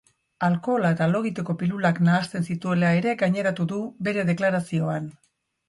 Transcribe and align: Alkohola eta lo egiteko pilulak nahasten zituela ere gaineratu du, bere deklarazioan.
Alkohola 0.45 0.89
eta 0.95 1.07
lo 1.11 1.21
egiteko 1.23 1.55
pilulak 1.59 1.99
nahasten 2.09 2.49
zituela 2.49 2.91
ere 3.03 3.15
gaineratu 3.21 3.69
du, 3.75 3.81
bere 4.09 4.27
deklarazioan. 4.33 5.11